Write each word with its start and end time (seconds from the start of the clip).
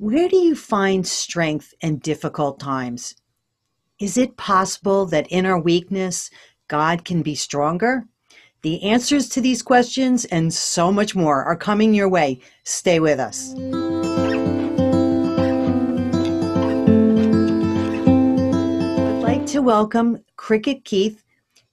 Where 0.00 0.30
do 0.30 0.36
you 0.38 0.56
find 0.56 1.06
strength 1.06 1.74
in 1.82 1.98
difficult 1.98 2.58
times? 2.58 3.16
Is 3.98 4.16
it 4.16 4.38
possible 4.38 5.04
that 5.04 5.26
in 5.26 5.44
our 5.44 5.60
weakness, 5.60 6.30
God 6.68 7.04
can 7.04 7.20
be 7.20 7.34
stronger? 7.34 8.06
The 8.62 8.82
answers 8.82 9.28
to 9.28 9.42
these 9.42 9.60
questions 9.60 10.24
and 10.24 10.54
so 10.54 10.90
much 10.90 11.14
more 11.14 11.44
are 11.44 11.54
coming 11.54 11.92
your 11.92 12.08
way. 12.08 12.40
Stay 12.64 12.98
with 12.98 13.20
us. 13.20 13.52
I'd 13.52 13.60
like 19.22 19.44
to 19.48 19.60
welcome 19.60 20.24
Crickett 20.38 20.84
Keeth. 20.84 21.22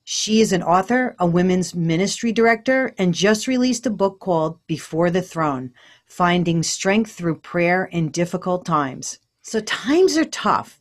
She 0.04 0.42
is 0.42 0.52
an 0.52 0.64
author, 0.64 1.16
a 1.18 1.26
women's 1.26 1.74
ministry 1.74 2.34
director, 2.34 2.94
and 2.98 3.14
just 3.14 3.48
released 3.48 3.86
a 3.86 3.90
book 3.90 4.20
called 4.20 4.60
Before 4.68 5.10
the 5.10 5.22
Throne 5.22 5.72
Finding 6.08 6.64
Strength 6.64 7.12
Through 7.12 7.36
Prayer 7.40 7.86
in 7.92 8.10
Difficult 8.10 8.66
Times. 8.66 9.20
So, 9.42 9.60
times 9.60 10.18
are 10.18 10.26
tough, 10.26 10.80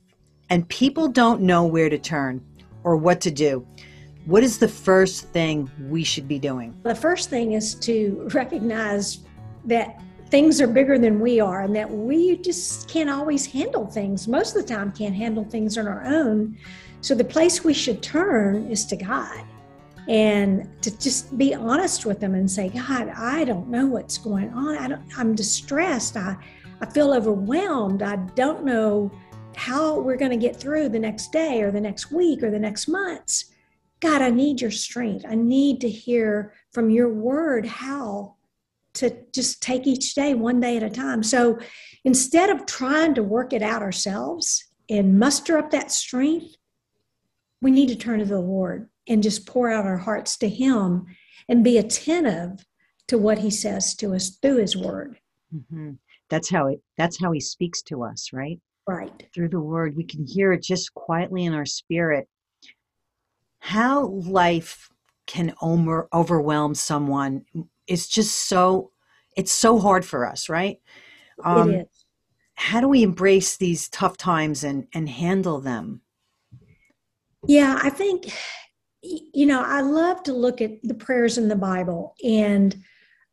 and 0.49 0.67
people 0.69 1.09
don't 1.09 1.43
know 1.43 1.67
where 1.67 1.91
to 1.91 1.99
turn 1.99 2.43
or 2.85 2.97
what 2.97 3.21
to 3.23 3.31
do. 3.33 3.67
What 4.25 4.45
is 4.45 4.59
the 4.59 4.69
first 4.69 5.29
thing 5.31 5.69
we 5.91 6.05
should 6.05 6.29
be 6.29 6.39
doing? 6.39 6.79
The 6.85 6.95
first 6.95 7.29
thing 7.29 7.53
is 7.53 7.75
to 7.81 8.29
recognize 8.33 9.19
that 9.65 10.01
things 10.31 10.61
are 10.61 10.69
bigger 10.69 10.97
than 10.97 11.21
we 11.21 11.41
are 11.41 11.63
and 11.63 11.75
that 11.75 11.91
we 11.91 12.37
just 12.37 12.89
can't 12.89 13.11
always 13.11 13.45
handle 13.45 13.87
things. 13.87 14.29
Most 14.29 14.57
of 14.57 14.63
the 14.63 14.75
time, 14.75 14.93
can't 14.93 15.15
handle 15.15 15.45
things 15.45 15.77
on 15.77 15.89
our 15.89 16.05
own. 16.05 16.57
So, 17.01 17.17
the 17.17 17.25
place 17.25 17.65
we 17.65 17.75
should 17.75 18.01
turn 18.01 18.71
is 18.71 18.87
to 18.87 18.97
God 18.97 19.45
and 20.09 20.69
to 20.83 20.97
just 20.99 21.37
be 21.37 21.55
honest 21.55 22.07
with 22.07 22.21
them 22.21 22.35
and 22.35 22.51
say, 22.51 22.69
God, 22.69 23.09
I 23.09 23.45
don't 23.45 23.69
know 23.69 23.87
what's 23.87 24.19
going 24.19 24.51
on. 24.51 24.79
I 24.79 24.89
don't, 24.89 25.03
I'm 25.19 25.35
distressed. 25.35 26.17
I, 26.17 26.37
I 26.81 26.87
feel 26.87 27.13
overwhelmed. 27.13 28.03
I 28.03 28.17
don't 28.35 28.65
know 28.65 29.11
how 29.57 29.99
we're 29.99 30.17
going 30.17 30.31
to 30.31 30.37
get 30.37 30.55
through 30.55 30.91
the 30.91 30.99
next 30.99 31.33
day 31.33 31.63
or 31.63 31.71
the 31.71 31.81
next 31.81 32.13
week 32.13 32.43
or 32.43 32.51
the 32.51 32.59
next 32.59 32.87
months. 32.87 33.47
God, 34.01 34.23
I 34.23 34.31
need 34.31 34.61
your 34.61 34.71
strength. 34.71 35.25
I 35.27 35.35
need 35.35 35.81
to 35.81 35.89
hear 35.89 36.53
from 36.73 36.91
your 36.91 37.13
word 37.13 37.67
how 37.67 38.35
to 38.95 39.17
just 39.33 39.63
take 39.63 39.87
each 39.87 40.15
day 40.15 40.35
one 40.35 40.61
day 40.61 40.77
at 40.77 40.83
a 40.83 40.91
time. 40.91 41.23
So 41.23 41.59
instead 42.05 42.51
of 42.51 42.67
trying 42.67 43.15
to 43.15 43.23
work 43.23 43.53
it 43.53 43.63
out 43.63 43.83
ourselves 43.83 44.65
and 44.89 45.19
muster 45.19 45.59
up 45.59 45.71
that 45.71 45.91
strength, 45.91 46.57
we 47.61 47.71
need 47.71 47.89
to 47.89 47.97
turn 47.97 48.21
to 48.21 48.25
the 48.25 48.39
Lord 48.39 48.89
and 49.09 49.23
just 49.23 49.47
pour 49.47 49.71
out 49.71 49.87
our 49.87 49.99
hearts 49.99 50.37
to 50.39 50.49
Him 50.49 51.07
and 51.49 51.65
be 51.65 51.79
attentive 51.79 52.65
to 53.09 53.19
what 53.19 53.39
He 53.39 53.51
says 53.51 53.95
to 53.97 54.15
us 54.15 54.31
through 54.31 54.57
His 54.57 54.77
Word. 54.77 55.19
Mm-hmm. 55.55 55.93
That's 56.29 56.51
how 56.51 56.69
it. 56.69 56.81
That's 56.97 57.21
how 57.21 57.33
He 57.33 57.41
speaks 57.41 57.83
to 57.83 58.03
us, 58.03 58.31
right? 58.33 58.61
Right. 58.87 59.29
Through 59.35 59.51
the 59.51 59.61
Word, 59.61 59.97
we 59.97 60.05
can 60.05 60.27
hear 60.27 60.53
it 60.53 60.63
just 60.63 60.95
quietly 60.95 61.45
in 61.45 61.55
our 61.55 61.67
spirit. 61.67 62.29
How 63.59 64.07
life 64.07 64.89
can 65.27 65.55
over, 65.61 66.09
overwhelm 66.13 66.75
someone 66.75 67.45
is 67.87 68.09
just 68.09 68.49
so. 68.49 68.93
It's 69.37 69.53
so 69.53 69.79
hard 69.79 70.05
for 70.05 70.27
us, 70.27 70.49
right? 70.49 70.79
Um, 71.45 71.71
it 71.71 71.81
is. 71.83 72.05
How 72.55 72.81
do 72.81 72.89
we 72.89 73.03
embrace 73.03 73.57
these 73.57 73.89
tough 73.89 74.17
times 74.17 74.65
and 74.65 74.87
and 74.95 75.09
handle 75.09 75.61
them? 75.61 76.01
Yeah, 77.47 77.79
I 77.83 77.91
think 77.91 78.33
you 79.33 79.47
know, 79.47 79.63
I 79.63 79.81
love 79.81 80.23
to 80.25 80.33
look 80.33 80.61
at 80.61 80.83
the 80.83 80.95
prayers 80.95 81.39
in 81.39 81.49
the 81.49 81.57
Bible, 81.57 82.15
and 82.25 82.77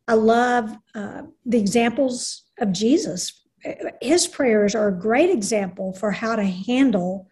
I 0.08 0.14
love 0.14 0.76
uh, 0.96 1.24
the 1.46 1.60
examples 1.60 2.44
of 2.60 2.72
Jesus. 2.72 3.42
His 4.02 4.28
prayers 4.28 4.76
are 4.76 4.90
a 4.90 5.00
great 5.00 5.30
example 5.30 5.94
for 5.94 6.12
how 6.12 6.36
to 6.36 6.44
handle 6.44 7.30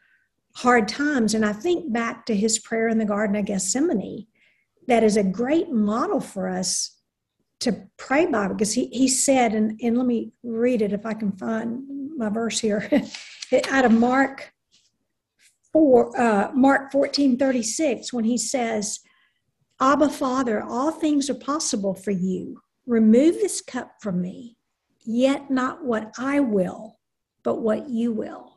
hard 0.56 0.88
times. 0.88 1.34
And 1.34 1.46
I 1.46 1.54
think 1.54 1.92
back 1.92 2.26
to 2.26 2.36
his 2.36 2.60
prayer 2.60 2.88
in 2.88 2.98
the 2.98 3.06
Garden 3.06 3.36
of 3.36 3.46
Gethsemane. 3.46 4.28
That 4.88 5.04
is 5.04 5.18
a 5.18 5.24
great 5.24 5.70
model 5.70 6.20
for 6.20 6.50
us 6.50 6.98
to 7.62 7.88
pray 7.98 8.26
by 8.26 8.48
because 8.48 8.74
he, 8.74 8.88
he 8.88 9.08
said, 9.08 9.54
and, 9.54 9.80
and 9.82 9.98
let 9.98 10.08
me 10.08 10.32
read 10.44 10.82
it 10.82 10.94
if 10.94 11.06
I 11.06 11.14
can 11.14 11.32
find 11.34 12.18
my 12.18 12.30
verse 12.30 12.60
here 12.60 12.90
out 13.70 13.86
of 13.86 13.92
Mark 13.92 14.52
four, 15.74 16.20
uh, 16.20 16.52
Mark 16.54 16.92
14 16.92 17.38
36, 17.38 18.14
when 18.14 18.26
he 18.26 18.38
says, 18.38 19.00
Abba, 19.80 20.10
Father, 20.10 20.62
all 20.62 20.92
things 20.92 21.30
are 21.30 21.36
possible 21.36 21.96
for 21.96 22.12
you. 22.12 22.62
Remove 22.86 23.36
this 23.36 23.62
cup 23.62 23.94
from 24.02 24.22
me, 24.22 24.58
yet 25.04 25.50
not 25.50 25.84
what 25.84 26.14
I 26.18 26.40
will, 26.40 27.00
but 27.44 27.62
what 27.62 27.90
you 27.90 28.12
will. 28.12 28.52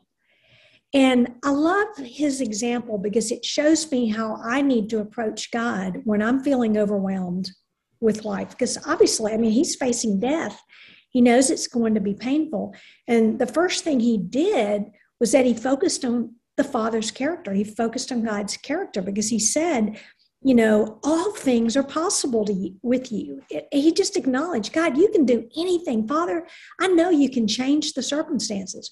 And 0.93 1.35
I 1.43 1.49
love 1.49 1.87
his 1.97 2.41
example 2.41 2.97
because 2.97 3.31
it 3.31 3.43
shows 3.43 3.91
me 3.91 4.07
how 4.07 4.39
I 4.41 4.61
need 4.61 4.89
to 4.91 4.99
approach 4.99 5.51
God 5.51 6.01
when 6.05 6.21
I'm 6.21 6.41
feeling 6.43 6.77
overwhelmed 6.77 7.51
with 7.99 8.23
life. 8.23 8.51
Because 8.51 8.77
obviously, 8.87 9.33
I 9.33 9.37
mean, 9.37 9.51
he's 9.51 9.75
facing 9.75 10.19
death. 10.19 10.61
He 11.09 11.21
knows 11.21 11.49
it's 11.49 11.67
going 11.67 11.95
to 11.95 11.99
be 11.99 12.13
painful. 12.13 12.75
And 13.07 13.39
the 13.39 13.47
first 13.47 13.83
thing 13.83 13.99
he 13.99 14.17
did 14.17 14.85
was 15.19 15.31
that 15.31 15.45
he 15.45 15.53
focused 15.53 16.05
on 16.05 16.35
the 16.57 16.63
Father's 16.63 17.11
character. 17.11 17.53
He 17.53 17.63
focused 17.63 18.11
on 18.11 18.23
God's 18.23 18.57
character 18.57 19.01
because 19.01 19.29
he 19.29 19.39
said, 19.39 19.99
you 20.41 20.53
know, 20.53 20.99
all 21.03 21.33
things 21.33 21.75
are 21.75 21.83
possible 21.83 22.45
to 22.45 22.53
you, 22.53 22.75
with 22.83 23.11
you. 23.11 23.41
It, 23.49 23.67
he 23.71 23.91
just 23.91 24.15
acknowledged, 24.15 24.73
God, 24.73 24.97
you 24.97 25.09
can 25.09 25.25
do 25.25 25.49
anything. 25.57 26.07
Father, 26.07 26.47
I 26.79 26.87
know 26.87 27.09
you 27.09 27.29
can 27.29 27.47
change 27.47 27.93
the 27.93 28.03
circumstances. 28.03 28.91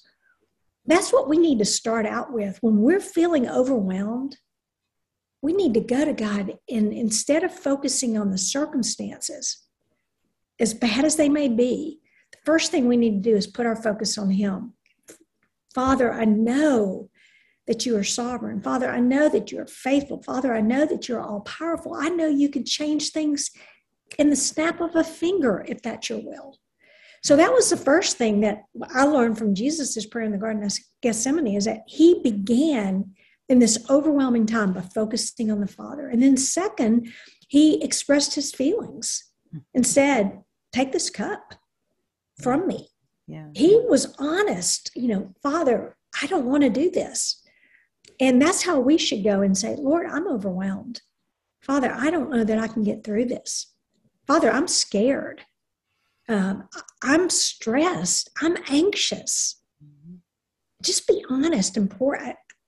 That's 0.86 1.12
what 1.12 1.28
we 1.28 1.38
need 1.38 1.60
to 1.60 1.64
start 1.64 2.06
out 2.06 2.32
with. 2.32 2.58
When 2.60 2.78
we're 2.78 3.00
feeling 3.00 3.48
overwhelmed, 3.48 4.36
we 5.42 5.52
need 5.52 5.74
to 5.74 5.80
go 5.80 6.04
to 6.04 6.12
God 6.12 6.58
and 6.68 6.92
instead 6.92 7.44
of 7.44 7.54
focusing 7.54 8.18
on 8.18 8.30
the 8.30 8.38
circumstances, 8.38 9.58
as 10.58 10.74
bad 10.74 11.04
as 11.04 11.16
they 11.16 11.28
may 11.28 11.48
be, 11.48 12.00
the 12.32 12.38
first 12.44 12.70
thing 12.70 12.88
we 12.88 12.96
need 12.96 13.22
to 13.22 13.30
do 13.30 13.36
is 13.36 13.46
put 13.46 13.66
our 13.66 13.76
focus 13.76 14.18
on 14.18 14.30
Him. 14.30 14.72
Father, 15.74 16.12
I 16.12 16.24
know 16.24 17.10
that 17.66 17.86
you 17.86 17.96
are 17.96 18.04
sovereign. 18.04 18.60
Father, 18.60 18.90
I 18.90 19.00
know 19.00 19.28
that 19.28 19.50
you 19.50 19.60
are 19.60 19.66
faithful. 19.66 20.22
Father, 20.22 20.54
I 20.54 20.60
know 20.60 20.84
that 20.86 21.08
you're 21.08 21.22
all 21.22 21.40
powerful. 21.40 21.94
I 21.94 22.08
know 22.08 22.26
you 22.26 22.48
can 22.48 22.64
change 22.64 23.10
things 23.10 23.50
in 24.18 24.30
the 24.30 24.36
snap 24.36 24.80
of 24.80 24.94
a 24.94 25.04
finger 25.04 25.64
if 25.66 25.82
that's 25.82 26.08
your 26.08 26.20
will. 26.20 26.58
So 27.22 27.36
that 27.36 27.52
was 27.52 27.70
the 27.70 27.76
first 27.78 28.18
thing 28.18 28.40
that 28.40 28.64
I 28.90 29.04
learned 29.04 29.38
from 29.38 29.54
Jesus' 29.54 30.04
prayer 30.04 30.26
in 30.26 30.32
the 30.32 30.38
Garden 30.38 30.62
of 30.62 30.76
Gethsemane 31.00 31.56
is 31.56 31.64
that 31.64 31.80
he 31.86 32.20
began 32.22 33.14
in 33.48 33.58
this 33.60 33.82
overwhelming 33.88 34.44
time 34.44 34.74
by 34.74 34.82
focusing 34.82 35.50
on 35.50 35.60
the 35.60 35.66
Father. 35.66 36.08
And 36.08 36.22
then, 36.22 36.36
second, 36.36 37.10
he 37.48 37.82
expressed 37.82 38.34
his 38.34 38.52
feelings 38.52 39.24
and 39.74 39.86
said, 39.86 40.42
Take 40.72 40.92
this 40.92 41.08
cup 41.08 41.54
from 42.42 42.66
me. 42.66 42.88
Yeah. 43.26 43.48
He 43.54 43.80
was 43.88 44.14
honest, 44.18 44.90
you 44.94 45.08
know, 45.08 45.34
Father, 45.42 45.96
I 46.20 46.26
don't 46.26 46.46
want 46.46 46.62
to 46.64 46.70
do 46.70 46.90
this. 46.90 47.42
And 48.20 48.40
that's 48.40 48.62
how 48.62 48.78
we 48.78 48.98
should 48.98 49.24
go 49.24 49.42
and 49.42 49.56
say, 49.56 49.76
Lord, 49.76 50.06
I'm 50.06 50.28
overwhelmed. 50.28 51.02
Father, 51.60 51.92
I 51.92 52.10
don't 52.10 52.30
know 52.30 52.44
that 52.44 52.58
I 52.58 52.68
can 52.68 52.84
get 52.84 53.04
through 53.04 53.26
this. 53.26 53.74
Father, 54.26 54.50
I'm 54.50 54.68
scared. 54.68 55.42
Um, 56.28 56.68
I'm 57.02 57.28
stressed. 57.28 58.30
I'm 58.40 58.56
anxious. 58.68 59.60
Just 60.82 61.06
be 61.06 61.24
honest 61.30 61.76
and 61.76 61.90
pour 61.90 62.18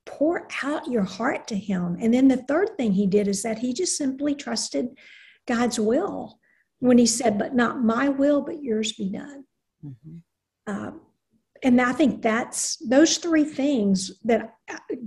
pour 0.06 0.46
out 0.62 0.88
your 0.88 1.02
heart 1.02 1.46
to 1.48 1.56
Him. 1.56 1.96
And 2.00 2.14
then 2.14 2.28
the 2.28 2.36
third 2.36 2.70
thing 2.76 2.92
He 2.92 3.06
did 3.06 3.28
is 3.28 3.42
that 3.42 3.58
He 3.58 3.72
just 3.72 3.96
simply 3.96 4.34
trusted 4.34 4.88
God's 5.46 5.78
will 5.78 6.38
when 6.78 6.98
He 6.98 7.06
said, 7.06 7.38
"But 7.38 7.54
not 7.54 7.82
my 7.82 8.08
will, 8.08 8.42
but 8.42 8.62
yours 8.62 8.92
be 8.92 9.10
done." 9.10 9.44
Mm-hmm. 9.84 10.16
Um, 10.66 11.00
and 11.66 11.80
I 11.80 11.92
think 11.92 12.22
that's 12.22 12.76
those 12.76 13.18
three 13.18 13.42
things 13.42 14.12
that 14.22 14.54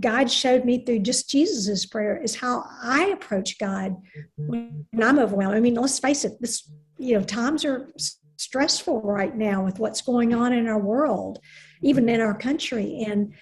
God 0.02 0.30
showed 0.30 0.66
me 0.66 0.84
through 0.84 1.00
just 1.00 1.30
Jesus's 1.30 1.86
prayer 1.86 2.22
is 2.22 2.36
how 2.36 2.66
I 2.84 3.06
approach 3.14 3.58
God 3.58 3.96
when 4.36 4.86
I'm 5.02 5.20
overwhelmed. 5.20 5.56
I 5.56 5.62
mean, 5.62 5.76
let's 5.76 6.00
face 6.00 6.26
it, 6.26 6.34
this 6.42 6.70
you 6.98 7.18
know 7.18 7.24
times 7.24 7.64
are 7.64 7.90
stressful 8.36 9.02
right 9.04 9.34
now 9.38 9.64
with 9.64 9.80
what's 9.80 10.02
going 10.02 10.34
on 10.34 10.52
in 10.52 10.68
our 10.68 10.78
world, 10.78 11.40
even 11.82 12.10
in 12.10 12.20
our 12.20 12.38
country. 12.38 13.06
And 13.08 13.34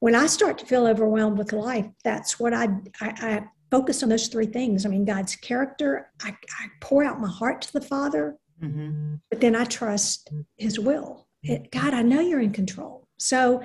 when 0.00 0.16
I 0.16 0.26
start 0.26 0.58
to 0.58 0.66
feel 0.66 0.88
overwhelmed 0.88 1.38
with 1.38 1.52
life, 1.52 1.86
that's 2.02 2.40
what 2.40 2.52
I 2.52 2.64
I, 3.00 3.08
I 3.22 3.44
focus 3.70 4.02
on 4.02 4.08
those 4.08 4.26
three 4.26 4.46
things. 4.46 4.84
I 4.84 4.88
mean, 4.88 5.04
God's 5.04 5.36
character. 5.36 6.10
I, 6.24 6.30
I 6.30 6.66
pour 6.80 7.04
out 7.04 7.20
my 7.20 7.30
heart 7.30 7.62
to 7.62 7.72
the 7.72 7.80
Father, 7.80 8.36
mm-hmm. 8.60 9.14
but 9.30 9.40
then 9.40 9.54
I 9.54 9.64
trust 9.64 10.32
His 10.56 10.80
will 10.80 11.28
it, 11.44 11.70
God, 11.70 11.94
I 11.94 12.02
know 12.02 12.20
you're 12.20 12.40
in 12.40 12.52
control. 12.52 13.06
So 13.18 13.62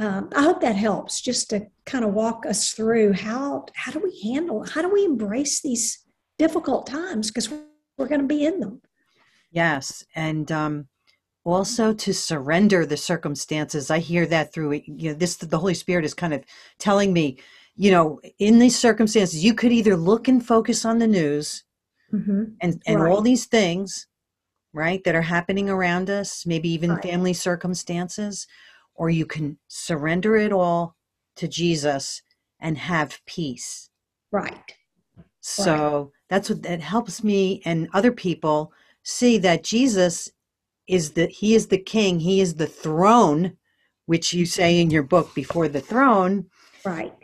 um, 0.00 0.28
I 0.34 0.42
hope 0.42 0.60
that 0.60 0.76
helps 0.76 1.20
just 1.20 1.50
to 1.50 1.66
kind 1.86 2.04
of 2.04 2.12
walk 2.12 2.44
us 2.46 2.72
through 2.72 3.12
how 3.12 3.66
how 3.74 3.92
do 3.92 4.00
we 4.00 4.20
handle 4.22 4.64
how 4.64 4.82
do 4.82 4.92
we 4.92 5.04
embrace 5.04 5.62
these 5.62 6.04
difficult 6.38 6.86
times 6.86 7.30
because 7.30 7.48
we're 7.96 8.08
going 8.08 8.20
to 8.20 8.26
be 8.26 8.44
in 8.44 8.60
them. 8.60 8.80
Yes, 9.52 10.04
and 10.16 10.50
um, 10.50 10.88
also 11.44 11.92
to 11.92 12.12
surrender 12.12 12.84
the 12.84 12.96
circumstances. 12.96 13.90
I 13.90 13.98
hear 14.00 14.26
that 14.26 14.52
through 14.52 14.82
you 14.86 15.10
know 15.10 15.14
this 15.14 15.36
the 15.36 15.58
Holy 15.58 15.74
Spirit 15.74 16.04
is 16.04 16.14
kind 16.14 16.34
of 16.34 16.42
telling 16.78 17.12
me, 17.12 17.38
you 17.76 17.90
know, 17.90 18.20
in 18.38 18.58
these 18.58 18.78
circumstances, 18.78 19.44
you 19.44 19.54
could 19.54 19.72
either 19.72 19.96
look 19.96 20.26
and 20.26 20.44
focus 20.44 20.84
on 20.84 20.98
the 20.98 21.06
news 21.06 21.62
mm-hmm. 22.12 22.44
and 22.60 22.82
and 22.86 23.00
right. 23.00 23.12
all 23.12 23.20
these 23.20 23.46
things, 23.46 24.08
right, 24.74 25.02
that 25.04 25.14
are 25.14 25.22
happening 25.22 25.70
around 25.70 26.10
us, 26.10 26.44
maybe 26.44 26.68
even 26.68 26.90
right. 26.90 27.02
family 27.02 27.32
circumstances, 27.32 28.46
or 28.94 29.08
you 29.08 29.24
can 29.24 29.58
surrender 29.68 30.36
it 30.36 30.52
all 30.52 30.96
to 31.36 31.48
Jesus 31.48 32.22
and 32.60 32.76
have 32.76 33.20
peace. 33.24 33.88
Right. 34.30 34.76
So 35.40 36.02
right. 36.02 36.10
that's 36.28 36.50
what 36.50 36.62
that 36.64 36.80
helps 36.80 37.22
me 37.22 37.62
and 37.64 37.88
other 37.94 38.12
people 38.12 38.72
see 39.02 39.38
that 39.38 39.62
Jesus 39.62 40.30
is 40.88 41.12
the 41.12 41.26
he 41.26 41.54
is 41.54 41.68
the 41.68 41.78
king, 41.78 42.20
he 42.20 42.40
is 42.40 42.54
the 42.54 42.66
throne, 42.66 43.56
which 44.06 44.32
you 44.32 44.46
say 44.46 44.80
in 44.80 44.90
your 44.90 45.02
book 45.02 45.34
before 45.34 45.68
the 45.68 45.80
throne. 45.80 46.46
Right. 46.84 47.14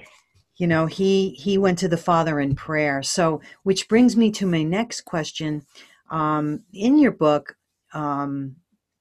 You 0.57 0.67
know, 0.67 0.87
he 0.87 1.31
he 1.31 1.57
went 1.57 1.79
to 1.79 1.89
the 1.89 1.97
Father 1.97 2.39
in 2.39 2.55
prayer. 2.55 3.03
So, 3.03 3.41
which 3.63 3.89
brings 3.89 4.17
me 4.17 4.31
to 4.33 4.47
my 4.47 4.63
next 4.63 5.03
question. 5.03 5.65
Um, 6.11 6.65
in 6.73 6.99
your 6.99 7.13
book, 7.13 7.57
um, 7.93 8.57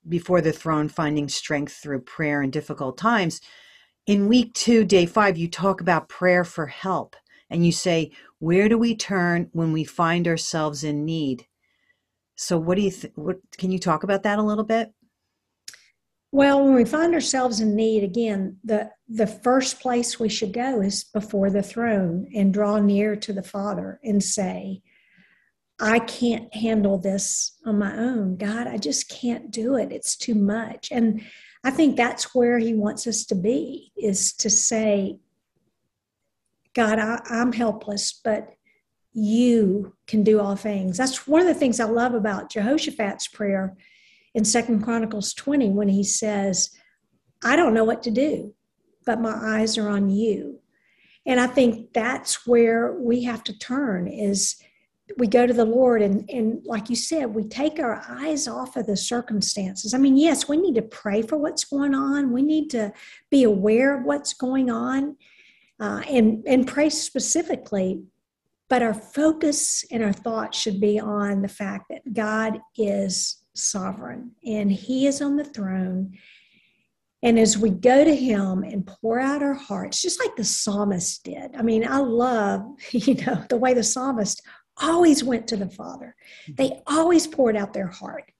before 0.08 0.40
the 0.40 0.52
throne, 0.52 0.88
finding 0.88 1.28
strength 1.28 1.74
through 1.74 2.00
prayer 2.02 2.42
in 2.42 2.50
difficult 2.50 2.96
times. 2.96 3.40
In 4.06 4.28
week 4.28 4.54
two, 4.54 4.84
day 4.84 5.06
five, 5.06 5.36
you 5.36 5.48
talk 5.48 5.80
about 5.80 6.08
prayer 6.08 6.44
for 6.44 6.66
help, 6.66 7.16
and 7.50 7.64
you 7.64 7.72
say, 7.72 8.12
"Where 8.38 8.68
do 8.68 8.78
we 8.78 8.96
turn 8.96 9.50
when 9.52 9.72
we 9.72 9.84
find 9.84 10.26
ourselves 10.26 10.84
in 10.84 11.04
need?" 11.04 11.46
So, 12.36 12.58
what 12.58 12.76
do 12.76 12.82
you? 12.82 12.90
Th- 12.90 13.12
what 13.16 13.38
can 13.58 13.70
you 13.70 13.78
talk 13.78 14.02
about 14.02 14.22
that 14.22 14.38
a 14.38 14.42
little 14.42 14.64
bit? 14.64 14.92
Well, 16.32 16.64
when 16.64 16.74
we 16.74 16.84
find 16.84 17.12
ourselves 17.12 17.60
in 17.60 17.74
need, 17.74 18.04
again, 18.04 18.56
the 18.64 18.90
the 19.08 19.26
first 19.26 19.80
place 19.80 20.18
we 20.18 20.28
should 20.28 20.52
go 20.52 20.80
is 20.80 21.04
before 21.04 21.50
the 21.50 21.62
throne 21.62 22.30
and 22.34 22.54
draw 22.54 22.78
near 22.78 23.16
to 23.16 23.32
the 23.32 23.42
Father 23.42 24.00
and 24.04 24.22
say, 24.22 24.80
"I 25.80 25.98
can't 26.00 26.52
handle 26.54 26.98
this 26.98 27.58
on 27.64 27.78
my 27.78 27.96
own, 27.96 28.36
God. 28.36 28.66
I 28.66 28.76
just 28.76 29.08
can't 29.08 29.50
do 29.50 29.76
it. 29.76 29.92
It's 29.92 30.16
too 30.16 30.34
much." 30.34 30.90
And 30.90 31.22
I 31.64 31.70
think 31.70 31.96
that's 31.96 32.34
where 32.34 32.58
He 32.58 32.74
wants 32.74 33.06
us 33.06 33.24
to 33.26 33.34
be: 33.34 33.92
is 33.96 34.32
to 34.34 34.50
say, 34.50 35.18
"God, 36.74 36.98
I, 36.98 37.20
I'm 37.28 37.52
helpless, 37.52 38.12
but 38.12 38.54
you 39.12 39.94
can 40.06 40.22
do 40.22 40.40
all 40.40 40.56
things. 40.56 40.96
That's 40.96 41.26
one 41.26 41.40
of 41.40 41.46
the 41.46 41.54
things 41.54 41.80
I 41.80 41.84
love 41.84 42.14
about 42.14 42.50
Jehoshaphat's 42.50 43.28
prayer 43.28 43.76
in 44.34 44.44
Second 44.44 44.82
Chronicles 44.82 45.34
20 45.34 45.70
when 45.70 45.88
he 45.88 46.04
says, 46.04 46.70
I 47.42 47.56
don't 47.56 47.74
know 47.74 47.84
what 47.84 48.02
to 48.04 48.10
do, 48.10 48.54
but 49.04 49.20
my 49.20 49.32
eyes 49.34 49.76
are 49.78 49.88
on 49.88 50.10
you. 50.10 50.60
And 51.26 51.40
I 51.40 51.46
think 51.46 51.92
that's 51.92 52.46
where 52.46 52.92
we 52.92 53.24
have 53.24 53.42
to 53.44 53.58
turn 53.58 54.06
is 54.06 54.56
we 55.16 55.26
go 55.26 55.46
to 55.46 55.52
the 55.52 55.64
Lord 55.64 56.02
and, 56.02 56.28
and 56.30 56.64
like 56.64 56.88
you 56.88 56.96
said, 56.96 57.34
we 57.34 57.44
take 57.44 57.78
our 57.78 58.02
eyes 58.08 58.46
off 58.46 58.76
of 58.76 58.86
the 58.86 58.96
circumstances. 58.96 59.94
I 59.94 59.98
mean, 59.98 60.16
yes, 60.16 60.48
we 60.48 60.56
need 60.56 60.74
to 60.76 60.82
pray 60.82 61.22
for 61.22 61.36
what's 61.36 61.64
going 61.64 61.94
on. 61.94 62.32
We 62.32 62.42
need 62.42 62.70
to 62.70 62.92
be 63.30 63.44
aware 63.44 63.98
of 63.98 64.04
what's 64.04 64.32
going 64.32 64.70
on 64.70 65.16
uh, 65.80 66.02
and, 66.08 66.44
and 66.46 66.66
pray 66.66 66.90
specifically 66.90 68.02
but 68.70 68.84
our 68.84 68.94
focus 68.94 69.84
and 69.90 70.02
our 70.02 70.12
thoughts 70.12 70.56
should 70.56 70.80
be 70.80 70.98
on 70.98 71.42
the 71.42 71.48
fact 71.48 71.86
that 71.90 72.14
God 72.14 72.60
is 72.78 73.42
sovereign 73.54 74.30
and 74.46 74.70
He 74.70 75.08
is 75.08 75.20
on 75.20 75.36
the 75.36 75.44
throne. 75.44 76.16
And 77.22 77.38
as 77.38 77.58
we 77.58 77.70
go 77.70 78.04
to 78.04 78.14
Him 78.14 78.62
and 78.62 78.86
pour 78.86 79.18
out 79.18 79.42
our 79.42 79.54
hearts, 79.54 80.00
just 80.00 80.20
like 80.20 80.36
the 80.36 80.44
psalmist 80.44 81.24
did. 81.24 81.54
I 81.56 81.62
mean, 81.62 81.86
I 81.86 81.98
love, 81.98 82.64
you 82.92 83.14
know, 83.14 83.44
the 83.50 83.58
way 83.58 83.74
the 83.74 83.82
psalmist 83.82 84.40
always 84.80 85.22
went 85.22 85.46
to 85.48 85.56
the 85.56 85.70
Father. 85.70 86.14
They 86.48 86.80
always 86.86 87.26
poured 87.26 87.56
out 87.56 87.72
their 87.72 87.88
heart. 87.88 88.32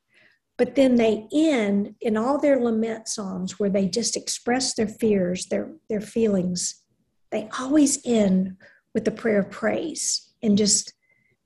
But 0.56 0.74
then 0.74 0.96
they 0.96 1.26
end 1.32 1.94
in 2.02 2.16
all 2.16 2.38
their 2.38 2.60
lament 2.60 3.08
psalms 3.08 3.58
where 3.58 3.70
they 3.70 3.88
just 3.88 4.16
express 4.16 4.74
their 4.74 4.88
fears, 4.88 5.46
their, 5.46 5.72
their 5.88 6.02
feelings. 6.02 6.82
They 7.30 7.48
always 7.58 7.98
end 8.04 8.56
with 8.92 9.06
the 9.06 9.10
prayer 9.10 9.40
of 9.40 9.50
praise 9.50 10.32
and 10.42 10.58
just, 10.58 10.92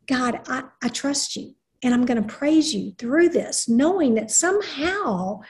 God, 0.08 0.40
I, 0.48 0.64
I 0.82 0.88
trust 0.88 1.36
you 1.36 1.54
and 1.82 1.94
I'm 1.94 2.06
going 2.06 2.20
to 2.20 2.28
praise 2.28 2.74
you 2.74 2.92
through 2.98 3.28
this, 3.28 3.68
knowing 3.68 4.14
that 4.14 4.30
somehow 4.30 5.40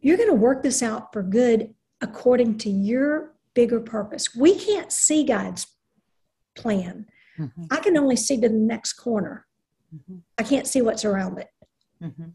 you're 0.00 0.16
going 0.16 0.28
to 0.28 0.34
work 0.34 0.62
this 0.62 0.82
out 0.82 1.12
for 1.12 1.22
good 1.22 1.72
according 2.00 2.58
to 2.58 2.70
your 2.70 3.34
bigger 3.54 3.80
purpose. 3.80 4.34
We 4.34 4.54
can't 4.54 4.92
see 4.92 5.24
God's 5.24 5.66
plan. 6.56 7.06
Mm-hmm. 7.38 7.64
I 7.70 7.76
can 7.80 7.96
only 7.96 8.16
see 8.16 8.40
to 8.40 8.48
the 8.48 8.54
next 8.54 8.94
corner. 8.94 9.46
Mm-hmm. 9.94 10.18
I 10.38 10.42
can't 10.42 10.66
see 10.66 10.82
what's 10.82 11.04
around 11.04 11.38
it. 11.38 11.48
Mm-hmm. 12.02 12.30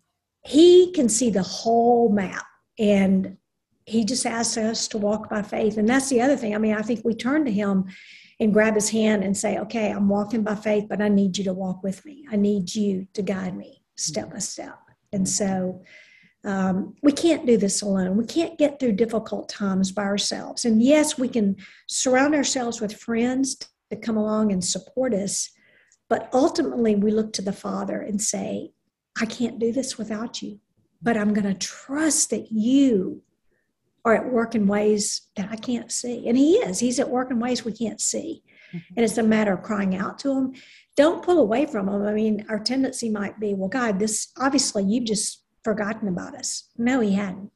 He 0.46 0.92
can 0.92 1.10
see 1.10 1.30
the 1.30 1.44
whole 1.44 2.10
map. 2.10 2.46
And 2.80 3.38
he 3.86 4.04
just 4.06 4.26
asks 4.26 4.58
us 4.58 4.88
to 4.90 4.98
walk 4.98 5.30
by 5.30 5.42
faith. 5.42 5.78
And 5.78 5.88
that's 5.88 6.10
the 6.10 6.22
other 6.22 6.38
thing. 6.38 6.56
I 6.56 6.58
mean, 6.58 6.74
I 6.74 6.82
think 6.82 7.02
we 7.04 7.14
turn 7.14 7.46
to 7.46 7.52
him 7.52 7.86
and 8.40 8.54
grab 8.54 8.76
his 8.76 8.90
hand 8.90 9.24
and 9.24 9.38
say, 9.38 9.58
okay, 9.60 9.92
I'm 9.92 10.10
walking 10.10 10.44
by 10.44 10.56
faith, 10.56 10.86
but 10.90 11.02
I 11.02 11.08
need 11.08 11.38
you 11.38 11.44
to 11.46 11.54
walk 11.54 11.84
with 11.84 12.04
me. 12.06 12.26
I 12.32 12.36
need 12.36 12.74
you 12.74 13.08
to 13.14 13.22
guide 13.22 13.56
me 13.56 13.84
step 13.96 14.32
by 14.32 14.40
step. 14.40 14.80
And 15.12 15.28
so 15.28 15.84
um, 16.44 16.96
we 17.04 17.12
can't 17.12 17.46
do 17.46 17.58
this 17.58 17.82
alone. 17.82 18.18
We 18.18 18.26
can't 18.26 18.58
get 18.58 18.80
through 18.80 18.94
difficult 18.94 19.50
times 19.50 19.92
by 19.92 20.04
ourselves. 20.04 20.66
And 20.66 20.82
yes, 20.82 21.18
we 21.18 21.28
can 21.28 21.56
surround 21.88 22.36
ourselves 22.36 22.82
with 22.82 22.96
friends 22.96 23.58
to 23.94 24.06
come 24.06 24.18
along 24.18 24.52
and 24.52 24.64
support 24.64 25.14
us. 25.14 25.50
But 26.10 26.30
ultimately, 26.34 26.96
we 26.96 27.12
look 27.12 27.34
to 27.34 27.42
the 27.42 27.54
Father 27.54 28.00
and 28.02 28.22
say, 28.22 28.72
I 29.20 29.26
can't 29.26 29.60
do 29.60 29.72
this 29.72 29.98
without 29.98 30.42
you, 30.42 30.60
but 31.02 31.18
I'm 31.18 31.34
going 31.34 31.46
to 31.46 31.54
trust 31.54 32.30
that 32.32 32.52
you 32.52 33.22
are 34.06 34.16
at 34.16 34.32
work 34.32 34.54
in 34.54 34.68
ways 34.68 35.30
that 35.38 35.50
I 35.50 35.56
can't 35.56 35.92
see. 35.92 36.28
And 36.28 36.38
he 36.38 36.56
is. 36.56 36.80
He's 36.80 37.00
at 37.00 37.10
work 37.10 37.32
in 37.32 37.40
ways 37.40 37.64
we 37.64 37.72
can't 37.72 38.02
see. 38.02 38.44
Mm-hmm. 38.74 38.94
And 38.98 39.04
it's 39.06 39.18
a 39.18 39.24
matter 39.24 39.54
of 39.54 39.64
crying 39.64 39.96
out 39.96 40.20
to 40.20 40.32
him. 40.32 40.54
Don't 40.98 41.24
pull 41.24 41.40
away 41.40 41.66
from 41.66 41.88
him. 41.88 42.02
I 42.04 42.14
mean, 42.14 42.46
our 42.50 42.60
tendency 42.60 43.10
might 43.10 43.40
be, 43.40 43.54
well, 43.54 43.70
God, 43.70 44.00
this 44.00 44.32
obviously 44.38 44.84
you've 44.84 45.06
just 45.06 45.44
forgotten 45.64 46.08
about 46.08 46.36
us. 46.36 46.70
No, 46.78 47.00
he 47.00 47.14
hadn't. 47.14 47.52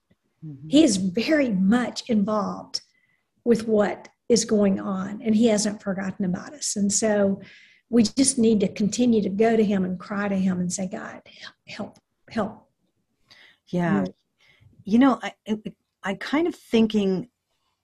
Mm-hmm. 0.45 0.69
He 0.69 0.83
is 0.83 0.97
very 0.97 1.49
much 1.49 2.09
involved 2.09 2.81
with 3.43 3.67
what 3.67 4.07
is 4.29 4.45
going 4.45 4.79
on, 4.79 5.21
and 5.21 5.35
he 5.35 5.47
hasn't 5.47 5.81
forgotten 5.81 6.25
about 6.25 6.53
us. 6.53 6.75
And 6.75 6.91
so 6.91 7.41
we 7.89 8.03
just 8.03 8.37
need 8.37 8.59
to 8.59 8.67
continue 8.67 9.21
to 9.21 9.29
go 9.29 9.55
to 9.55 9.63
him 9.63 9.85
and 9.85 9.99
cry 9.99 10.27
to 10.27 10.35
him 10.35 10.59
and 10.59 10.71
say, 10.71 10.87
God, 10.87 11.21
help, 11.67 11.97
help. 12.29 12.67
Yeah. 13.67 14.05
You 14.83 14.99
know, 14.99 15.19
I, 15.21 15.33
I 16.03 16.15
kind 16.15 16.47
of 16.47 16.55
thinking 16.55 17.29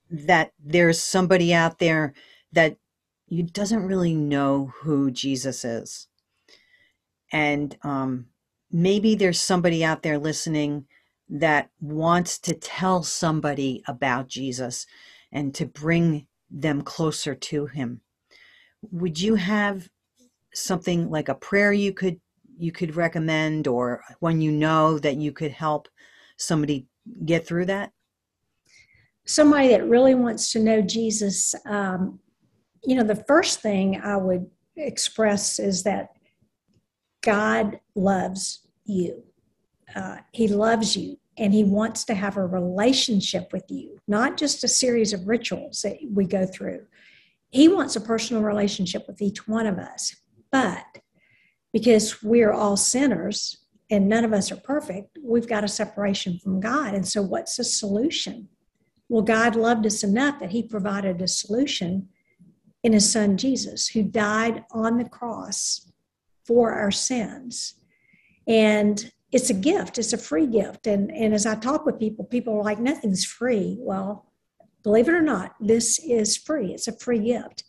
that 0.10 0.52
there's 0.64 1.02
somebody 1.02 1.54
out 1.54 1.80
there 1.80 2.14
that 2.52 2.78
you 3.28 3.44
doesn't 3.44 3.88
really 3.88 4.14
know 4.14 4.74
who 4.82 5.12
Jesus 5.12 5.66
is. 5.66 6.08
And 7.32 7.76
um, 7.82 8.28
maybe 8.72 9.16
there's 9.16 9.42
somebody 9.42 9.84
out 9.84 10.04
there 10.04 10.20
listening 10.20 10.86
that 11.30 11.70
wants 11.80 12.38
to 12.40 12.54
tell 12.54 13.02
somebody 13.04 13.84
about 13.88 14.28
Jesus 14.28 14.86
and 15.32 15.56
to 15.56 15.66
bring 15.66 16.28
them 16.54 16.82
closer 16.82 17.36
to 17.36 17.66
him. 17.66 18.00
Would 18.92 19.20
you 19.20 19.36
have 19.36 19.90
something 20.54 21.10
like 21.10 21.28
a 21.30 21.36
prayer 21.36 21.74
you 21.74 21.94
could 21.94 22.20
you 22.56 22.72
could 22.72 22.96
recommend 22.96 23.68
or 23.68 24.04
one 24.20 24.40
you 24.40 24.52
know 24.52 25.00
that 25.00 25.18
you 25.18 25.32
could 25.32 25.52
help 25.52 25.90
somebody 26.38 26.86
get 27.26 27.46
through 27.48 27.66
that? 27.66 27.92
somebody 29.26 29.70
that 29.70 29.88
really 29.88 30.16
wants 30.16 30.52
to 30.52 30.60
know 30.60 30.82
Jesus, 30.82 31.56
um, 31.66 32.20
you 32.84 32.96
know, 32.96 33.04
the 33.04 33.24
first 33.28 33.62
thing 33.62 34.02
I 34.02 34.18
would 34.18 34.46
express 34.76 35.60
is 35.60 35.84
that 35.84 36.10
God 37.22 37.80
loves 37.96 38.68
you. 38.86 39.24
Uh, 39.96 40.18
he 40.34 40.48
loves 40.48 40.98
you 40.98 41.18
and 41.38 41.54
he 41.54 41.64
wants 41.64 42.04
to 42.06 42.14
have 42.14 42.38
a 42.38 42.46
relationship 42.46 43.52
with 43.52 43.66
you, 43.70 44.00
not 44.08 44.38
just 44.38 44.64
a 44.64 44.68
series 44.68 45.14
of 45.14 45.28
rituals 45.28 45.82
that 45.82 45.98
we 46.12 46.26
go 46.26 46.46
through. 46.46 46.86
He 47.50 47.68
wants 47.68 47.96
a 47.96 48.02
personal 48.02 48.44
relationship 48.44 49.06
with 49.08 49.22
each 49.22 49.48
one 49.48 49.66
of 49.66 49.78
us. 49.78 50.16
But 50.52 50.86
because 51.72 52.22
we're 52.22 52.52
all 52.52 52.78
sinners 52.78 53.58
and 53.90 54.08
none 54.08 54.24
of 54.24 54.34
us 54.34 54.52
are 54.52 54.58
perfect, 54.58 55.18
we've 55.24 55.48
got 55.48 55.64
a 55.64 55.68
separation 55.68 56.40
from 56.40 56.60
God. 56.60 56.94
And 56.94 57.08
so, 57.08 57.22
what's 57.22 57.58
the 57.58 57.64
solution? 57.64 58.50
Well, 59.10 59.24
God 59.24 59.56
loved 59.56 59.86
us 59.86 60.04
enough 60.04 60.40
that 60.40 60.52
He 60.52 60.64
provided 60.64 61.22
a 61.22 61.28
solution 61.28 62.10
in 62.84 62.94
His 62.94 63.12
Son 63.12 63.38
Jesus, 63.38 63.88
who 63.88 64.04
died 64.04 64.64
on 64.72 64.98
the 64.98 65.10
cross 65.10 65.92
for 66.46 66.72
our 66.74 66.92
sins. 66.92 67.76
And 68.48 69.12
it's 69.34 69.50
a 69.50 69.54
gift 69.54 69.98
it's 69.98 70.14
a 70.14 70.18
free 70.18 70.48
gift. 70.48 70.88
And 70.88 71.12
and 71.12 71.34
as 71.34 71.46
i 71.46 71.56
talk 71.56 71.86
with 71.86 72.00
people 72.00 72.26
people 72.26 72.54
are 72.58 72.64
like 72.64 72.80
nothing's 72.80 73.26
free. 73.26 73.78
Well 73.80 74.32
believe 74.84 75.08
it 75.08 75.14
or 75.14 75.22
not 75.22 75.56
this 75.60 76.00
is 76.00 76.38
free. 76.38 76.74
It's 76.74 76.88
a 76.88 76.98
free 76.98 77.20
gift 77.20 77.64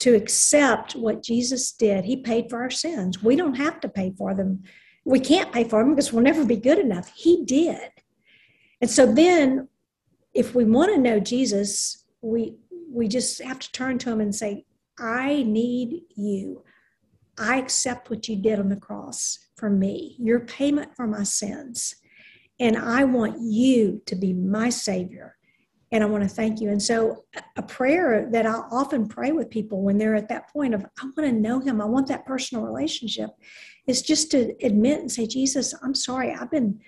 to 0.00 0.14
accept 0.14 0.94
what 0.94 1.22
jesus 1.22 1.72
did. 1.72 2.04
He 2.04 2.16
paid 2.16 2.48
for 2.48 2.60
our 2.60 2.70
sins. 2.70 3.22
We 3.22 3.36
don't 3.36 3.56
have 3.56 3.80
to 3.80 3.88
pay 3.88 4.14
for 4.16 4.34
them. 4.34 4.62
We 5.04 5.20
can't 5.20 5.52
pay 5.52 5.64
for 5.64 5.82
them 5.82 5.94
because 5.94 6.12
we'll 6.12 6.22
never 6.22 6.44
be 6.44 6.56
good 6.56 6.78
enough. 6.78 7.12
He 7.14 7.44
did. 7.44 7.90
And 8.80 8.90
so 8.90 9.12
then 9.12 9.68
if 10.34 10.54
we 10.54 10.64
want 10.64 10.94
to 10.94 11.00
know 11.00 11.18
jesus 11.18 12.04
we 12.22 12.56
we 12.90 13.08
just 13.08 13.42
have 13.42 13.58
to 13.58 13.70
turn 13.72 13.98
to 13.98 14.10
him 14.10 14.20
and 14.20 14.34
say 14.34 14.64
i 14.98 15.42
need 15.44 16.02
you 16.14 16.62
I 17.40 17.58
accept 17.58 18.10
what 18.10 18.28
you 18.28 18.36
did 18.36 18.58
on 18.58 18.68
the 18.68 18.76
cross 18.76 19.38
for 19.56 19.70
me, 19.70 20.14
your 20.18 20.40
payment 20.40 20.94
for 20.94 21.06
my 21.06 21.22
sins. 21.22 21.96
And 22.60 22.76
I 22.76 23.04
want 23.04 23.40
you 23.40 24.02
to 24.06 24.14
be 24.14 24.34
my 24.34 24.68
Savior. 24.68 25.36
And 25.90 26.04
I 26.04 26.06
want 26.06 26.22
to 26.22 26.28
thank 26.28 26.60
you. 26.60 26.68
And 26.68 26.80
so, 26.80 27.24
a 27.56 27.62
prayer 27.62 28.28
that 28.30 28.46
I 28.46 28.60
often 28.70 29.08
pray 29.08 29.32
with 29.32 29.50
people 29.50 29.82
when 29.82 29.98
they're 29.98 30.14
at 30.14 30.28
that 30.28 30.52
point 30.52 30.72
of, 30.72 30.84
I 30.84 31.04
want 31.16 31.28
to 31.28 31.32
know 31.32 31.58
Him, 31.58 31.80
I 31.80 31.86
want 31.86 32.06
that 32.08 32.26
personal 32.26 32.64
relationship, 32.64 33.30
is 33.88 34.02
just 34.02 34.30
to 34.32 34.54
admit 34.62 35.00
and 35.00 35.10
say, 35.10 35.26
Jesus, 35.26 35.74
I'm 35.82 35.94
sorry, 35.94 36.32
I've 36.32 36.50
been. 36.50 36.80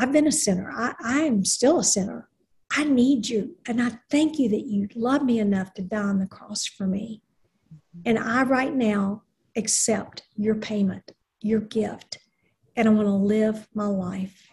I've 0.00 0.12
been 0.12 0.28
a 0.28 0.32
sinner. 0.32 0.70
I, 0.70 0.94
I 1.02 1.20
am 1.22 1.44
still 1.44 1.80
a 1.80 1.84
sinner. 1.84 2.28
I 2.70 2.84
need 2.84 3.28
you. 3.28 3.56
And 3.66 3.82
I 3.82 3.98
thank 4.12 4.38
you 4.38 4.48
that 4.50 4.64
you 4.64 4.86
love 4.94 5.24
me 5.24 5.40
enough 5.40 5.74
to 5.74 5.82
die 5.82 5.98
on 5.98 6.20
the 6.20 6.26
cross 6.28 6.66
for 6.66 6.86
me. 6.86 7.20
Mm-hmm. 7.74 8.00
And 8.06 8.18
I, 8.20 8.44
right 8.44 8.72
now, 8.72 9.24
accept 9.58 10.22
your 10.36 10.54
payment, 10.54 11.12
your 11.42 11.60
gift, 11.60 12.18
and 12.76 12.88
I 12.88 12.92
want 12.92 13.06
to 13.06 13.12
live 13.12 13.68
my 13.74 13.86
life 13.86 14.48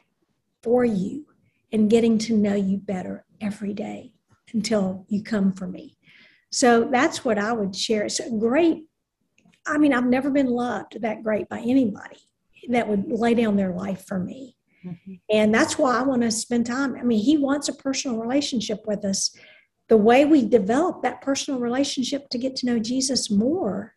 for 0.63 0.83
you 0.83 1.27
and 1.71 1.89
getting 1.89 2.17
to 2.17 2.35
know 2.35 2.55
you 2.55 2.77
better 2.77 3.23
every 3.39 3.73
day 3.73 4.13
until 4.53 5.05
you 5.07 5.23
come 5.23 5.53
for 5.53 5.67
me. 5.67 5.97
So 6.51 6.85
that's 6.91 7.23
what 7.23 7.37
I 7.37 7.53
would 7.53 7.75
share. 7.75 8.05
It's 8.05 8.19
a 8.19 8.31
great, 8.31 8.83
I 9.67 9.77
mean, 9.77 9.93
I've 9.93 10.05
never 10.05 10.29
been 10.31 10.47
loved 10.47 11.01
that 11.01 11.23
great 11.23 11.49
by 11.49 11.59
anybody 11.59 12.17
that 12.69 12.87
would 12.87 13.11
lay 13.11 13.33
down 13.35 13.57
their 13.57 13.73
life 13.73 14.05
for 14.07 14.19
me. 14.19 14.55
Mm-hmm. 14.85 15.13
And 15.29 15.53
that's 15.53 15.77
why 15.77 15.97
I 15.97 16.03
want 16.03 16.21
to 16.21 16.31
spend 16.31 16.65
time. 16.65 16.95
I 16.95 17.03
mean, 17.03 17.23
he 17.23 17.37
wants 17.37 17.67
a 17.67 17.73
personal 17.73 18.19
relationship 18.19 18.85
with 18.87 19.03
us. 19.03 19.35
The 19.89 19.97
way 19.97 20.25
we 20.25 20.47
develop 20.47 21.03
that 21.03 21.21
personal 21.21 21.59
relationship 21.59 22.29
to 22.29 22.37
get 22.37 22.55
to 22.57 22.65
know 22.65 22.79
Jesus 22.79 23.29
more 23.29 23.94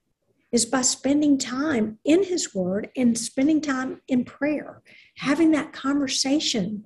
is 0.52 0.64
by 0.64 0.82
spending 0.82 1.38
time 1.38 1.98
in 2.04 2.24
His 2.24 2.54
Word 2.54 2.90
and 2.96 3.16
spending 3.16 3.60
time 3.60 4.00
in 4.08 4.24
prayer, 4.24 4.82
having 5.16 5.50
that 5.50 5.72
conversation 5.72 6.84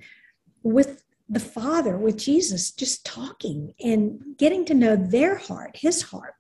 with 0.62 1.04
the 1.28 1.40
Father, 1.40 1.96
with 1.96 2.18
Jesus, 2.18 2.72
just 2.72 3.06
talking 3.06 3.72
and 3.80 4.20
getting 4.36 4.64
to 4.66 4.74
know 4.74 4.96
their 4.96 5.36
heart, 5.36 5.76
His 5.76 6.02
heart, 6.02 6.34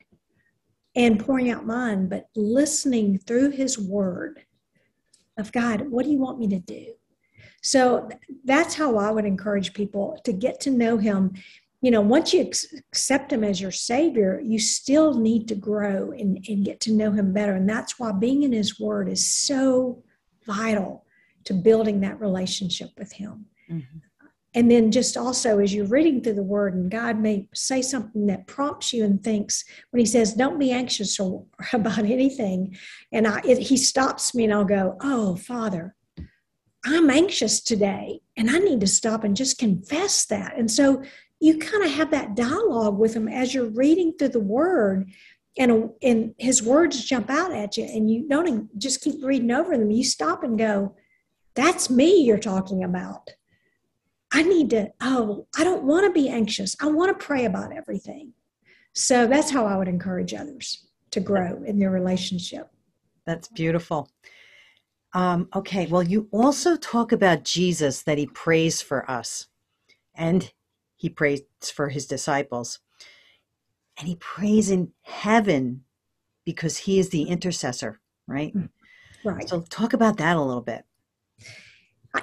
and 0.94 1.18
pouring 1.18 1.50
out 1.50 1.64
mine, 1.64 2.08
but 2.08 2.28
listening 2.36 3.18
through 3.18 3.50
His 3.50 3.78
Word 3.78 4.44
of 5.38 5.52
God, 5.52 5.88
what 5.90 6.04
do 6.04 6.10
you 6.10 6.18
want 6.18 6.38
me 6.38 6.48
to 6.48 6.58
do? 6.58 6.94
So 7.62 8.08
that's 8.44 8.74
how 8.74 8.98
I 8.98 9.10
would 9.10 9.24
encourage 9.24 9.72
people 9.72 10.18
to 10.24 10.32
get 10.32 10.60
to 10.62 10.70
know 10.70 10.98
Him 10.98 11.32
you 11.82 11.90
know, 11.90 12.00
once 12.00 12.32
you 12.32 12.40
accept 12.40 13.32
him 13.32 13.42
as 13.42 13.60
your 13.60 13.72
savior, 13.72 14.40
you 14.42 14.60
still 14.60 15.14
need 15.14 15.48
to 15.48 15.56
grow 15.56 16.12
and, 16.12 16.42
and 16.48 16.64
get 16.64 16.80
to 16.80 16.92
know 16.92 17.10
him 17.10 17.32
better. 17.32 17.54
And 17.54 17.68
that's 17.68 17.98
why 17.98 18.12
being 18.12 18.44
in 18.44 18.52
his 18.52 18.78
word 18.78 19.08
is 19.08 19.28
so 19.28 20.04
vital 20.46 21.04
to 21.44 21.52
building 21.52 22.00
that 22.00 22.20
relationship 22.20 22.90
with 22.96 23.12
him. 23.12 23.46
Mm-hmm. 23.68 23.98
And 24.54 24.70
then 24.70 24.92
just 24.92 25.16
also 25.16 25.58
as 25.58 25.74
you're 25.74 25.86
reading 25.86 26.22
through 26.22 26.34
the 26.34 26.42
word 26.42 26.74
and 26.74 26.88
God 26.88 27.18
may 27.18 27.48
say 27.52 27.82
something 27.82 28.26
that 28.26 28.46
prompts 28.46 28.92
you 28.92 29.04
and 29.04 29.22
thinks 29.22 29.64
when 29.90 29.98
he 29.98 30.06
says, 30.06 30.34
don't 30.34 30.60
be 30.60 30.70
anxious 30.70 31.18
or, 31.18 31.46
about 31.72 31.98
anything. 31.98 32.76
And 33.10 33.26
I, 33.26 33.40
it, 33.44 33.58
he 33.58 33.76
stops 33.76 34.36
me 34.36 34.44
and 34.44 34.54
I'll 34.54 34.64
go, 34.64 34.96
oh, 35.00 35.34
Father, 35.34 35.96
I'm 36.84 37.10
anxious 37.10 37.60
today 37.60 38.20
and 38.36 38.50
I 38.50 38.58
need 38.58 38.80
to 38.80 38.86
stop 38.86 39.24
and 39.24 39.36
just 39.36 39.58
confess 39.58 40.26
that. 40.26 40.56
And 40.56 40.70
so 40.70 41.02
you 41.42 41.58
kind 41.58 41.82
of 41.82 41.90
have 41.90 42.12
that 42.12 42.36
dialogue 42.36 42.96
with 42.96 43.14
him 43.14 43.26
as 43.26 43.52
you're 43.52 43.70
reading 43.70 44.12
through 44.16 44.28
the 44.28 44.38
word 44.38 45.10
and 45.58 45.90
and 46.00 46.34
his 46.38 46.62
words 46.62 47.04
jump 47.04 47.28
out 47.28 47.52
at 47.52 47.76
you 47.76 47.84
and 47.84 48.08
you 48.08 48.28
don't 48.28 48.78
just 48.78 49.00
keep 49.00 49.22
reading 49.24 49.50
over 49.50 49.76
them. 49.76 49.90
You 49.90 50.04
stop 50.04 50.44
and 50.44 50.56
go 50.56 50.94
that's 51.54 51.90
me 51.90 52.22
you're 52.22 52.38
talking 52.38 52.84
about. 52.84 53.30
I 54.32 54.44
need 54.44 54.70
to 54.70 54.92
oh 55.00 55.48
i 55.58 55.64
don't 55.64 55.82
want 55.82 56.06
to 56.06 56.12
be 56.12 56.28
anxious. 56.28 56.76
I 56.80 56.86
want 56.86 57.18
to 57.18 57.26
pray 57.26 57.44
about 57.44 57.76
everything. 57.76 58.34
So 58.92 59.26
that's 59.26 59.50
how 59.50 59.66
i 59.66 59.76
would 59.76 59.88
encourage 59.88 60.32
others 60.32 60.86
to 61.10 61.18
grow 61.18 61.60
in 61.64 61.80
their 61.80 61.90
relationship. 61.90 62.70
That's 63.26 63.48
beautiful. 63.48 64.08
Um, 65.12 65.48
okay 65.54 65.86
well 65.86 66.02
you 66.02 66.28
also 66.30 66.74
talk 66.76 67.12
about 67.12 67.44
jesus 67.44 68.00
that 68.00 68.16
he 68.16 68.26
prays 68.26 68.80
for 68.80 69.10
us 69.10 69.48
and 70.14 70.50
he 71.02 71.08
prays 71.08 71.42
for 71.74 71.88
his 71.88 72.06
disciples. 72.06 72.78
And 73.98 74.06
he 74.06 74.14
prays 74.14 74.70
in 74.70 74.92
heaven 75.02 75.82
because 76.46 76.76
he 76.76 77.00
is 77.00 77.08
the 77.08 77.24
intercessor, 77.24 78.00
right? 78.28 78.54
Mm, 78.54 78.68
right. 79.24 79.48
So 79.48 79.62
talk 79.62 79.94
about 79.94 80.18
that 80.18 80.36
a 80.36 80.40
little 80.40 80.62
bit. 80.62 80.84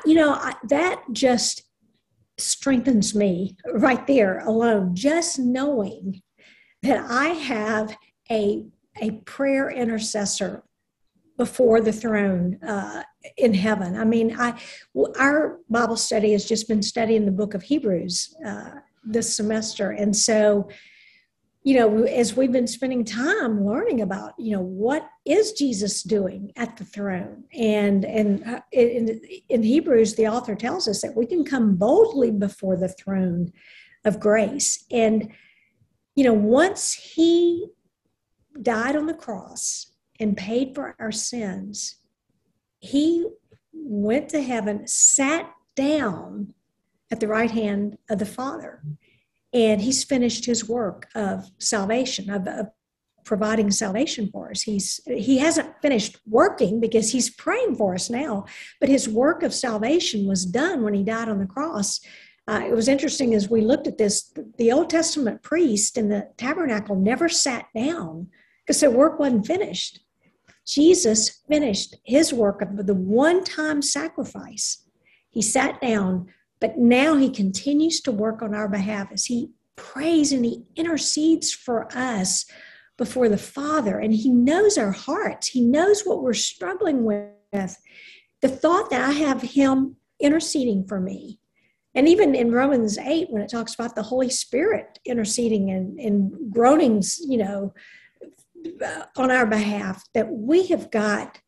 You 0.06 0.14
know, 0.14 0.52
that 0.70 1.04
just 1.12 1.64
strengthens 2.38 3.14
me 3.14 3.58
right 3.74 4.08
there 4.08 4.40
alone, 4.48 4.96
just 4.96 5.40
knowing 5.40 6.22
that 6.82 7.06
I 7.10 7.28
have 7.28 7.98
a, 8.32 8.66
a 9.02 9.12
prayer 9.26 9.70
intercessor 9.70 10.64
before 11.38 11.82
the 11.82 11.92
throne 11.92 12.60
uh, 12.66 13.04
in 13.38 13.54
heaven. 13.54 13.98
I 13.98 14.06
mean, 14.06 14.36
I 14.40 14.60
our 15.20 15.60
Bible 15.70 15.98
study 15.98 16.32
has 16.32 16.46
just 16.46 16.68
been 16.68 16.82
studying 16.82 17.26
the 17.26 17.32
book 17.32 17.54
of 17.54 17.64
Hebrews 17.64 18.36
uh, 18.46 18.72
this 19.04 19.36
semester, 19.36 19.92
and 19.92 20.16
so 20.16 20.70
you 21.64 21.76
know, 21.76 22.04
as 22.06 22.38
we've 22.38 22.54
been 22.54 22.68
spending 22.68 23.04
time 23.04 23.66
learning 23.66 24.02
about, 24.02 24.34
you 24.40 24.56
know, 24.56 24.62
what 24.62 25.10
is 25.26 25.52
Jesus 25.52 26.04
doing 26.04 26.52
at 26.56 26.78
the 26.78 26.86
throne, 26.86 27.44
and 27.54 28.06
and 28.06 28.44
uh, 28.46 28.62
in, 28.72 29.22
in 29.50 29.64
Hebrews, 29.64 30.16
the 30.16 30.28
author 30.28 30.56
tells 30.56 30.88
us 30.88 31.02
that 31.02 31.16
we 31.16 31.26
can 31.26 31.44
come 31.44 31.76
boldly 31.76 32.32
before 32.32 32.78
the 32.78 32.88
throne 32.88 33.52
of 34.06 34.20
grace, 34.20 34.86
and 34.90 35.32
you 36.16 36.24
know, 36.24 36.34
once 36.34 36.94
He 36.94 37.68
died 38.62 38.96
on 38.96 39.06
the 39.06 39.14
cross 39.14 39.92
and 40.20 40.38
paid 40.38 40.74
for 40.76 40.96
our 41.00 41.12
sins, 41.12 41.99
he 42.80 43.28
went 43.74 44.30
to 44.30 44.42
heaven, 44.42 44.88
sat 44.88 45.52
down 45.76 46.54
at 47.12 47.20
the 47.20 47.28
right 47.28 47.52
hand 47.52 47.98
of 48.10 48.20
the 48.20 48.26
Father, 48.26 48.84
and 49.54 49.82
he's 49.82 50.04
finished 50.04 50.46
his 50.46 50.68
work 50.68 51.08
of 51.16 51.50
salvation, 51.58 52.30
of, 52.30 52.48
of 52.48 52.68
providing 53.26 53.70
salvation 53.72 54.30
for 54.32 54.50
us. 54.50 54.62
He's 54.62 55.02
he 55.06 55.38
hasn't 55.40 55.82
finished 55.82 56.18
working 56.28 56.80
because 56.80 57.12
he's 57.12 57.30
praying 57.30 57.76
for 57.76 57.94
us 57.94 58.10
now, 58.10 58.46
but 58.80 58.90
his 58.90 59.10
work 59.10 59.44
of 59.44 59.54
salvation 59.54 60.28
was 60.28 60.46
done 60.46 60.84
when 60.84 60.94
he 60.94 61.04
died 61.04 61.30
on 61.30 61.40
the 61.40 61.46
cross. 61.46 62.00
Uh, 62.48 62.62
it 62.68 62.74
was 62.74 62.88
interesting 62.88 63.36
as 63.36 63.50
we 63.50 63.62
looked 63.62 63.86
at 63.86 64.00
this. 64.00 64.34
The 64.58 64.72
Old 64.72 64.90
Testament 64.90 65.44
priest 65.44 65.98
in 65.98 66.10
the 66.10 66.30
tabernacle 66.38 66.96
never 66.96 67.30
sat 67.30 67.68
down 67.76 68.30
because 68.66 68.80
their 68.80 68.90
work 68.90 69.20
wasn't 69.20 69.46
finished. 69.46 70.00
Jesus 70.68 71.42
finished 71.48 71.96
his 72.04 72.34
work 72.34 72.62
of 72.62 72.86
the 72.86 72.94
one 72.94 73.44
time 73.44 73.82
sacrifice. 73.82 74.86
He 75.30 75.42
sat 75.42 75.82
down, 75.82 76.28
but 76.60 76.78
now 76.78 77.16
he 77.16 77.30
continues 77.30 78.02
to 78.02 78.12
work 78.12 78.42
on 78.42 78.54
our 78.54 78.68
behalf 78.68 79.12
as 79.12 79.26
he 79.26 79.52
prays 79.76 80.32
and 80.32 80.46
he 80.46 80.64
intercedes 80.76 81.54
for 81.54 81.88
us 81.96 82.46
before 82.98 83.30
the 83.30 83.38
Father. 83.38 83.98
And 83.98 84.14
he 84.14 84.30
knows 84.30 84.78
our 84.78 84.92
hearts, 84.92 85.48
he 85.48 85.62
knows 85.62 86.02
what 86.02 86.22
we're 86.22 86.34
struggling 86.34 87.04
with. 87.04 87.78
The 88.42 88.48
thought 88.48 88.90
that 88.90 89.02
I 89.02 89.12
have 89.14 89.42
him 89.42 89.96
interceding 90.20 90.86
for 90.88 91.00
me. 91.00 91.40
And 91.96 92.08
even 92.08 92.36
in 92.36 92.52
Romans 92.52 92.98
8, 92.98 93.32
when 93.32 93.42
it 93.42 93.50
talks 93.50 93.74
about 93.74 93.96
the 93.96 94.04
Holy 94.04 94.30
Spirit 94.30 95.00
interceding 95.06 95.72
and, 95.72 96.00
and 96.00 96.52
groanings, 96.52 97.18
you 97.28 97.38
know, 97.38 97.74
Uh, 98.84 99.04
on 99.18 99.30
our 99.32 99.46
behalf 99.46 100.04
that 100.14 100.30
we 100.30 100.68
have 100.68 100.90
got 100.92 101.40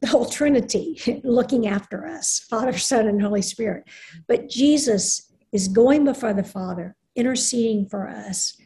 the 0.00 0.08
whole 0.08 0.26
Trinity 0.26 1.20
looking 1.24 1.66
after 1.66 2.06
us 2.06 2.40
Father, 2.50 2.76
Son, 2.76 3.06
and 3.06 3.20
Holy 3.22 3.42
Spirit. 3.42 3.84
But 4.28 4.48
Jesus 4.48 5.32
is 5.52 5.68
going 5.68 6.04
before 6.04 6.34
the 6.34 6.42
Father, 6.42 6.96
interceding 7.14 7.86
for 7.86 8.08
us, 8.08 8.56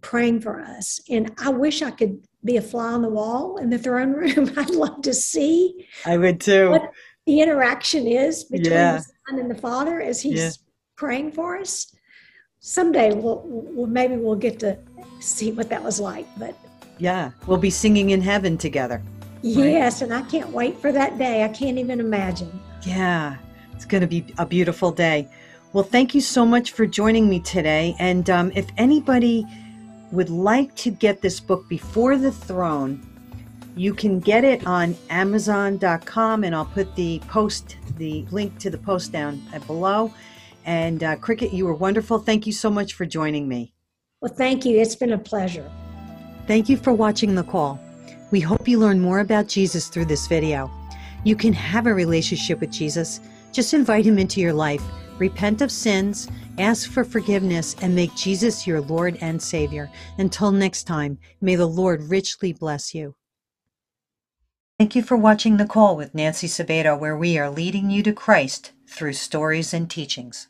praying 0.00 0.40
for 0.40 0.60
us. 0.60 1.00
And 1.08 1.32
I 1.38 1.50
wish 1.50 1.82
I 1.82 1.90
could 1.90 2.22
be 2.44 2.56
a 2.56 2.62
fly 2.62 2.92
on 2.92 3.02
the 3.02 3.08
wall 3.10 3.58
in 3.58 3.68
the 3.70 3.78
throne 3.78 4.12
room. 4.12 4.50
I'd 4.56 4.70
love 4.70 5.02
to 5.02 5.12
see. 5.14 5.86
I 6.06 6.16
would 6.16 6.40
too. 6.40 6.70
What, 6.70 6.90
the 7.26 7.40
interaction 7.40 8.06
is 8.06 8.44
between 8.44 8.72
Yeah. 8.72 8.92
the 8.98 9.04
son 9.28 9.38
and 9.38 9.50
the 9.50 9.54
father 9.60 10.00
as 10.00 10.22
he's 10.22 10.38
Yeah. 10.38 10.50
praying 10.96 11.32
for 11.32 11.58
us. 11.58 11.94
Someday 12.60 13.12
we'll, 13.12 13.42
we'll 13.46 13.86
maybe 13.86 14.16
we'll 14.16 14.36
get 14.36 14.58
to 14.60 14.78
see 15.20 15.52
what 15.52 15.68
that 15.70 15.82
was 15.82 16.00
like. 16.00 16.26
But 16.38 16.54
Yeah, 17.00 17.30
we'll 17.46 17.58
be 17.58 17.70
singing 17.70 18.10
in 18.10 18.20
heaven 18.20 18.58
together. 18.58 19.02
yes, 19.42 20.02
and 20.02 20.12
I 20.12 20.20
can't 20.22 20.50
wait 20.50 20.78
for 20.78 20.92
that 20.92 21.16
day. 21.16 21.44
I 21.44 21.48
can't 21.48 21.78
even 21.78 21.98
imagine. 21.98 22.60
Yeah, 22.86 23.36
it's 23.72 23.86
going 23.86 24.02
to 24.02 24.06
be 24.06 24.26
a 24.36 24.44
beautiful 24.44 24.92
day. 24.92 25.26
Well, 25.72 25.82
thank 25.82 26.14
you 26.14 26.20
so 26.20 26.44
much 26.44 26.72
for 26.72 26.86
joining 26.86 27.28
me 27.30 27.40
today. 27.40 27.96
And 27.98 28.28
um, 28.28 28.52
if 28.54 28.68
anybody 28.76 29.46
would 30.12 30.28
like 30.28 30.74
to 30.76 30.90
get 30.90 31.22
this 31.22 31.40
book 31.40 31.66
before 31.70 32.18
the 32.18 32.32
throne, 32.32 33.06
you 33.76 33.94
can 33.94 34.20
get 34.20 34.44
it 34.44 34.66
on 34.66 34.94
Amazon.com, 35.08 36.44
and 36.44 36.54
I'll 36.54 36.66
put 36.66 36.94
the 36.96 37.20
post, 37.28 37.76
the 37.96 38.26
link 38.30 38.58
to 38.58 38.68
the 38.68 38.76
post 38.76 39.10
down 39.10 39.40
uh, 39.54 39.60
below. 39.60 40.12
And 40.66 41.02
uh, 41.02 41.16
Crickett, 41.16 41.54
you 41.54 41.64
were 41.64 41.74
wonderful. 41.74 42.18
Thank 42.18 42.46
you 42.46 42.52
so 42.52 42.68
much 42.68 42.92
for 42.92 43.06
joining 43.06 43.48
me. 43.48 43.72
Well, 44.20 44.34
thank 44.34 44.66
you. 44.66 44.78
It's 44.78 44.96
been 44.96 45.12
a 45.12 45.18
pleasure. 45.18 45.70
Thank 46.50 46.68
you 46.68 46.76
for 46.76 46.92
watching 46.92 47.36
the 47.36 47.44
call. 47.44 47.78
We 48.32 48.40
hope 48.40 48.66
you 48.66 48.80
learn 48.80 48.98
more 48.98 49.20
about 49.20 49.46
Jesus 49.46 49.86
through 49.86 50.06
this 50.06 50.26
video. 50.26 50.68
You 51.22 51.36
can 51.36 51.52
have 51.52 51.86
a 51.86 51.94
relationship 51.94 52.58
with 52.58 52.72
Jesus. 52.72 53.20
Just 53.52 53.72
invite 53.72 54.04
him 54.04 54.18
into 54.18 54.40
your 54.40 54.52
life, 54.52 54.82
repent 55.20 55.62
of 55.62 55.70
sins, 55.70 56.26
ask 56.58 56.90
for 56.90 57.04
forgiveness, 57.04 57.76
and 57.82 57.94
make 57.94 58.12
Jesus 58.16 58.66
your 58.66 58.80
Lord 58.80 59.16
and 59.20 59.40
Savior. 59.40 59.88
Until 60.18 60.50
next 60.50 60.88
time, 60.88 61.18
may 61.40 61.54
the 61.54 61.68
Lord 61.68 62.10
richly 62.10 62.52
bless 62.52 62.96
you. 62.96 63.14
Thank 64.76 64.96
you 64.96 65.04
for 65.04 65.16
watching 65.16 65.56
The 65.56 65.66
Call 65.66 65.96
with 65.96 66.16
Nancy 66.16 66.48
Sabato, 66.48 66.98
where 66.98 67.16
we 67.16 67.38
are 67.38 67.48
leading 67.48 67.90
you 67.90 68.02
to 68.02 68.12
Christ 68.12 68.72
through 68.88 69.12
stories 69.12 69.72
and 69.72 69.88
teachings. 69.88 70.48